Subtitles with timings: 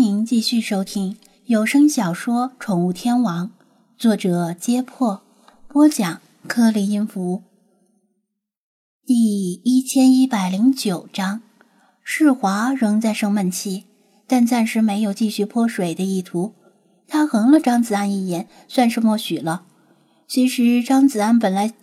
[0.00, 3.48] 欢迎继续收听有声小说《宠物天王》，
[3.98, 5.20] 作者：揭破，
[5.68, 7.42] 播讲：颗粒音符。
[9.04, 11.42] 第一千一百零九章，
[12.02, 13.84] 世华仍在生闷气，
[14.26, 16.54] 但暂时没有继续泼水的意图。
[17.06, 19.64] 他横了张子安一眼，算是默许了。
[20.26, 21.74] 其实张子安本来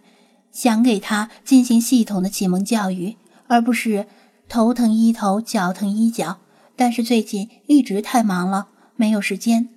[0.52, 3.16] 想给他进行系统的启蒙教育，
[3.46, 4.08] 而不是
[4.50, 6.40] 头疼医头，脚疼医脚。
[6.78, 9.68] 但是最近一直太忙了，没有时间。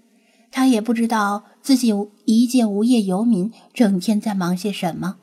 [0.53, 1.93] 他也不知道自己
[2.27, 5.17] 一介无业游民，整天在忙些什么。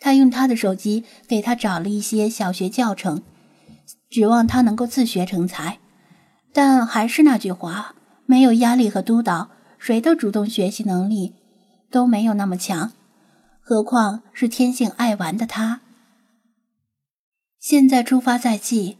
[0.00, 3.22] 他用他的手机给他找了一些小学教程，
[4.08, 5.78] 指望他能够自学成才。
[6.52, 7.94] 但还是那句话，
[8.26, 11.34] 没有压力和督导，谁的主动学习能力
[11.90, 12.92] 都没有那么强，
[13.60, 15.80] 何况是天性爱玩的他。
[17.58, 18.98] 现在出发在即，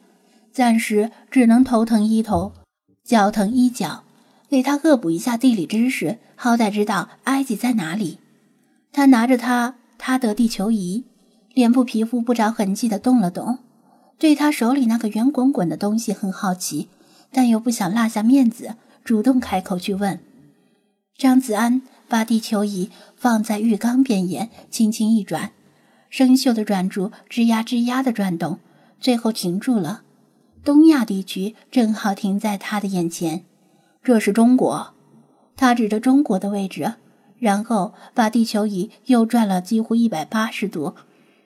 [0.55, 2.53] 暂时只能头疼医头，
[3.05, 4.05] 脚疼医脚，
[4.49, 8.19] 给他恶补一下地理知识，好歹知道埃及在哪里。
[8.93, 9.75] 他拿着他。
[9.97, 11.05] 他的地球仪，
[11.55, 13.61] 脸部皮肤不着痕迹的动了动，
[14.19, 16.89] 对他手里那个圆滚滚的东西很好奇，
[17.33, 20.21] 但又不想落下面子，主动开口去问。
[21.17, 25.53] 张子安把地球仪放在浴缸边沿，轻轻一转，
[26.11, 28.59] 生锈的转珠吱呀吱呀的转动，
[29.01, 30.03] 最后停住了。
[30.65, 33.45] 东亚地区正好停在他的眼前，
[34.03, 34.95] 这是中国。
[35.57, 36.95] 他指着中国的位置。
[37.41, 40.95] 然后把地球仪又转了几乎一百八十度，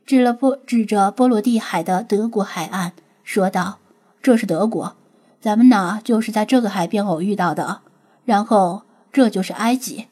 [0.06, 2.92] 指了波指着波罗的海的德国海岸，
[3.24, 3.80] 说道
[4.22, 4.94] ：“这是德国，
[5.40, 7.80] 咱们呢就是在这个海边偶遇到的。
[8.24, 10.06] 然后这就是埃及。”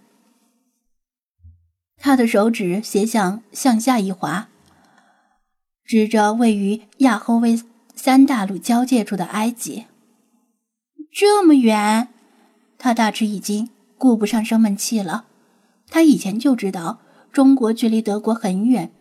[1.99, 4.49] 他的手指斜向向下一滑，
[5.85, 7.63] 指着位于亚欧维
[7.97, 9.87] 三大陆交界处的埃及。
[11.11, 12.09] 这么远，
[12.79, 15.25] 他大吃一惊，顾不上生闷气了。
[15.89, 16.99] 他以前就知道
[17.33, 18.93] 中国距离德国很远，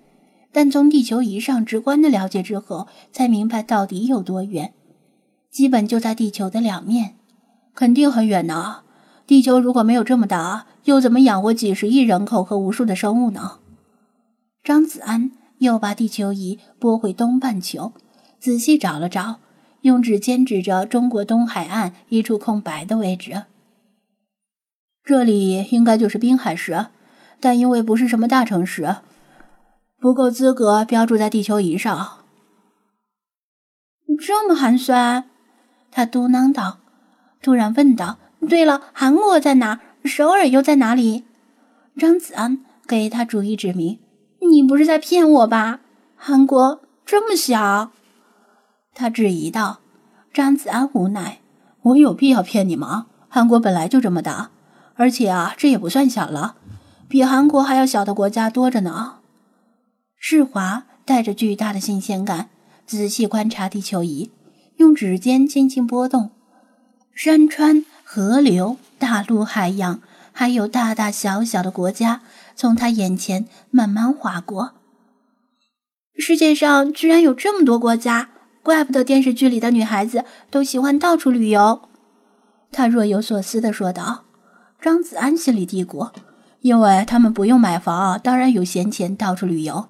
[0.52, 4.74] 但从地球仪上直观的了解之后，才明白到底有多远。
[5.52, 7.16] 基本就在地球的两面，
[7.74, 8.84] 肯定很远呢。
[9.28, 13.60] 地球如果没有这么大，又怎么养活几十亿人口和无数的生物呢？
[14.64, 17.94] 张子安又把地球仪拨回东半球，
[18.46, 19.40] 仔细找了找，
[19.82, 23.46] 用指尖指着中国东海岸一处空白的位置。
[25.04, 26.86] 这里应该就是滨海市，
[27.40, 28.98] 但因为不是什么大城市，
[29.98, 32.20] 不够资格标注在地球仪上。
[34.20, 35.28] 这么寒酸，
[35.90, 36.78] 他嘟囔道，
[37.42, 39.82] 突然问道：“对了，韩国在哪？
[40.04, 41.24] 首尔又在哪里？”
[41.98, 43.98] 张子安给他逐一指明
[44.48, 45.80] ：“你不是在骗我吧？
[46.16, 47.90] 韩国这么小？”
[48.96, 49.82] 他质疑道。
[50.34, 51.42] 张子安无奈
[51.84, 53.06] ：“我有必要骗你吗？
[53.30, 54.50] 韩国本来就这么大。”
[54.98, 56.56] 而且啊，这也不算小了，
[57.10, 59.18] 比韩国还要小的国家多着呢。
[60.18, 62.50] 世华带着巨大的新鲜感，
[62.86, 64.32] 仔细观察地球仪，
[64.78, 66.32] 用指尖轻轻拨动，
[67.14, 70.00] 山川、河流、大陆、海洋，
[70.32, 72.22] 还有大大小小的国家，
[72.56, 74.72] 从他眼前慢慢划过。
[76.18, 78.30] 世界上居然有这么多国家，
[78.66, 81.84] 怪不得电视剧里的女孩子都喜欢到处旅游。
[82.72, 84.24] 他若有所思地说道。
[84.82, 86.12] 张子安心里嘀咕
[86.62, 89.88] ：“因为他们不用买房，当然有闲钱到处旅游。”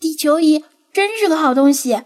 [0.00, 2.02] 地球仪真是个好东西。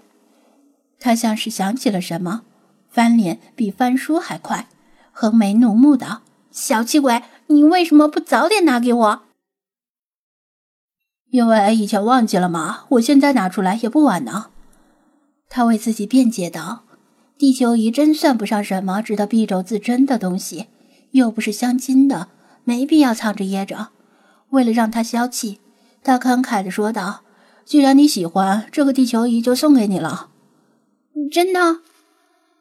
[1.00, 2.42] 他像是想起了什么，
[2.90, 4.68] 翻脸比翻书还快，
[5.10, 6.20] 横眉怒目道
[6.52, 9.22] ：“小气鬼，你为什么不早点拿给我？”
[11.32, 14.50] 因为以前忘记了嘛，我现在拿出来也不晚呢。
[15.48, 16.84] 他为自己辩解道
[17.38, 20.66] ：“地球仪真算不上什么值得敝帚自珍的东西。”
[21.12, 22.28] 又不是镶金的，
[22.64, 23.88] 没必要藏着掖着。
[24.50, 25.58] 为了让他消气，
[26.02, 27.22] 他慷慨地说道
[27.64, 30.28] ：“既然你喜欢这个地球仪，就送给你了。”
[31.32, 31.78] 真的？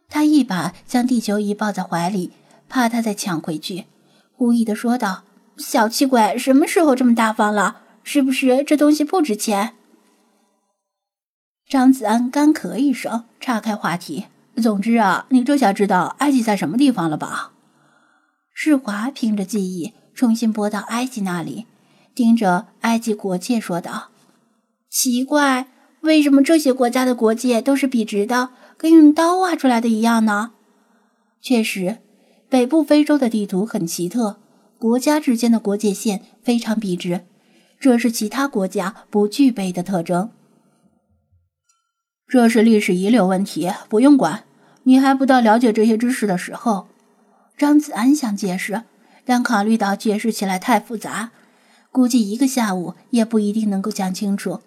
[0.10, 2.32] 他一把将地球仪抱在怀里，
[2.70, 3.86] 怕他再抢回去，
[4.38, 5.24] 故意的说道
[5.58, 7.82] ：“小气鬼，什么时候这么大方了？
[8.04, 9.74] 是不是这东西不值钱？”
[11.70, 17.52] 张子安干咳一声，岔开话题：“总之啊，你这下知道埃及在什么地方了吧？”
[18.56, 21.66] 世华凭着记忆重新拨到埃及那里，
[22.16, 24.12] 盯着埃及国界说道
[24.90, 25.68] ：“奇怪，
[26.02, 30.54] 为什么这些国家的国界都是笔直的，跟用刀画出来的一样呢？”
[31.44, 31.98] 确实，
[32.48, 34.38] 北部非洲的地图很奇特，
[34.80, 37.26] 国家之间的国界线非常笔直，
[37.78, 40.30] 这是其他国家不具备的特征。
[42.28, 44.44] 这是历史遗留问题，不用管。
[44.84, 46.88] 你还不到了解这些知识的时候。
[47.58, 48.84] 张子安想解释，
[49.24, 51.32] 但考虑到解释起来太复杂，
[51.92, 54.60] 估计一个下午也不一定能够讲清楚，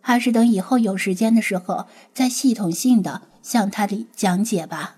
[0.00, 4.96] 还是等以后有时间的时候再系统性的向他的讲解吧。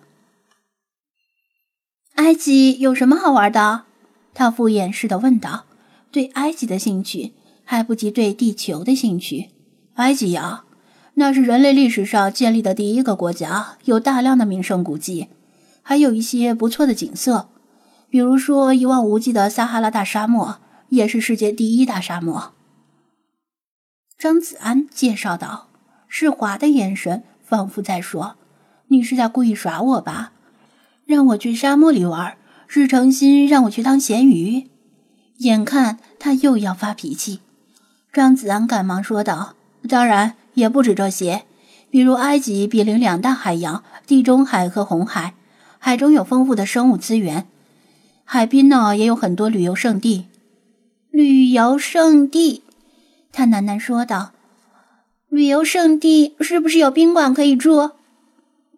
[2.16, 3.84] 埃及有什么好玩的？
[4.34, 5.64] 他敷衍似的问道。
[6.12, 7.34] 对埃及的兴趣
[7.64, 9.50] 还不及对地球的兴趣。
[9.94, 10.64] 埃及呀。
[11.14, 15.28] 那是人类历史上建立的第一个国家，有大量的名胜古迹，
[15.82, 17.48] 还有一些不错的景色，
[18.08, 20.58] 比如说一望无际的撒哈拉大沙漠，
[20.88, 22.52] 也是世界第一大沙漠。
[24.16, 25.68] 张子安介绍道，
[26.08, 28.36] 世华的眼神仿佛在说
[28.88, 30.32] ：“你是在故意耍我吧？
[31.04, 32.36] 让我去沙漠里玩，
[32.66, 34.68] 是诚心让我去当咸鱼？”
[35.38, 37.40] 眼看他又要发脾气，
[38.12, 39.54] 张子安赶忙说道
[39.88, 41.44] ：“当然。”也不止这些，
[41.90, 45.34] 比如埃及毗邻两大海洋，地中海和红海，
[45.78, 47.46] 海中有丰富的生物资源，
[48.24, 50.26] 海滨呢也有很多旅游胜地。
[51.10, 52.62] 旅游胜地，
[53.32, 54.30] 他喃喃说道
[55.28, 57.90] ：“旅游胜地是不是有宾馆可以住？”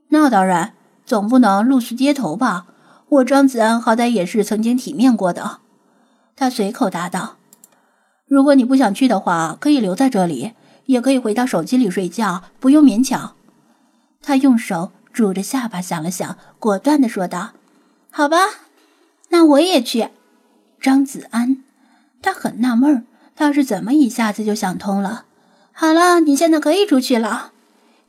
[0.09, 0.73] 那当然，
[1.05, 2.67] 总不能露宿街头吧？
[3.09, 5.59] 我张子安好歹也是曾经体面过的。
[6.35, 7.37] 他随口答道
[8.27, 10.53] ：“如果你不想去的话，可以留在这里。”
[10.87, 13.35] 也可以回到手机里睡觉，不用勉强。
[14.23, 17.53] 他用手拄着下巴想了想，果断的说道
[18.11, 18.39] ：“好吧，
[19.29, 20.09] 那我也去。”
[20.81, 21.63] 张子安，
[22.21, 25.25] 他很纳闷，他是怎么一下子就想通了？
[25.73, 27.53] 好了，你现在可以出去了。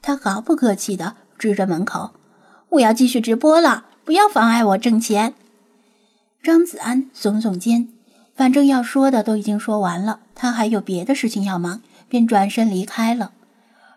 [0.02, 2.12] 他毫不客气的指着门口
[2.70, 5.34] ：“我要继续直播了，不要妨碍我挣钱。”
[6.44, 7.88] 张子安耸耸肩，
[8.36, 11.82] 反正要说的都已经说完了，他还有别的事情要忙。
[12.14, 13.32] 便转身离开了。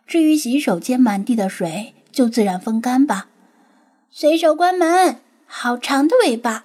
[0.07, 3.29] 至于洗手间满地的水，就自然风干吧。
[4.11, 6.65] 随手关门，好长的尾巴！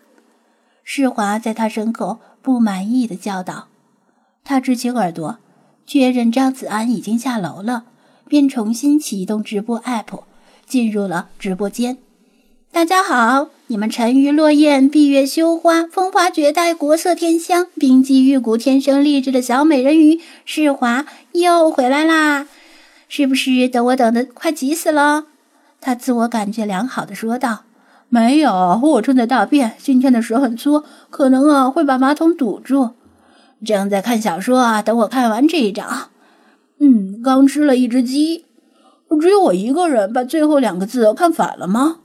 [0.86, 3.68] 世华在他身后不满意的叫道。
[4.46, 5.40] 他支起耳朵，
[5.86, 7.84] 确认张子安已经下楼了，
[8.30, 10.24] 便重新启动直播 app，
[10.66, 11.98] 进入了直播间。
[12.74, 22.48] 大家好，你们沉鱼落雁、闭月羞花、风华绝代、国色天香、冰肌玉骨、天生丽质的小美人鱼世华又回来啦！
[23.10, 25.26] 是不是等我等的快急死了？
[25.82, 27.64] 他自我感觉良好的说道
[28.08, 32.92] ：“没有，我正在大便，今天的屎很粗，可能啊会把马桶堵住。
[33.66, 36.08] 正在看小说啊，等我看完这一章。
[36.80, 38.46] 嗯，刚吃了一只鸡，
[39.20, 41.98] 只有我一个人把最后两个字看反了吗？”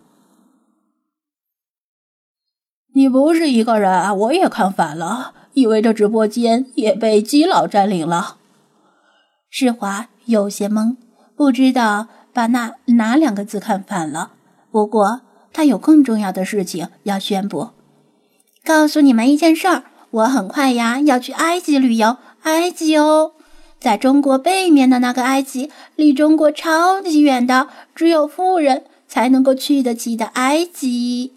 [2.96, 8.36] 你不是一个人，我也看反了，以为这直播间也被基佬占领了。
[9.50, 10.96] 世华有些懵，
[11.36, 14.30] 不知道把那哪两个字看反了。
[14.70, 15.20] 不过
[15.52, 17.68] 他有更重要的事情要宣布，
[18.64, 23.32] 告诉你们一件事儿：我很快呀要去埃及旅游，埃及哦，
[23.78, 31.32] 在中国背面的那个埃及，离中国超级远的，只有富人才能够去得起的埃及。